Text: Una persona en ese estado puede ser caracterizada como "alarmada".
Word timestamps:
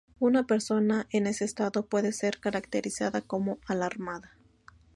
Una 0.17 0.47
persona 0.47 1.05
en 1.11 1.27
ese 1.27 1.45
estado 1.45 1.85
puede 1.85 2.11
ser 2.11 2.39
caracterizada 2.39 3.21
como 3.21 3.59
"alarmada". 3.67 4.35